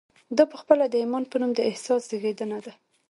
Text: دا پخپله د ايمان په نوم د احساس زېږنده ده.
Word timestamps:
دا 0.37 0.43
پخپله 0.53 0.85
د 0.89 0.95
ايمان 1.01 1.23
په 1.31 1.35
نوم 1.41 1.51
د 1.55 1.59
احساس 1.69 2.01
زېږنده 2.09 2.59
ده. 2.65 2.73